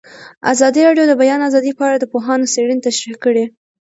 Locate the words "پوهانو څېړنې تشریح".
2.11-3.17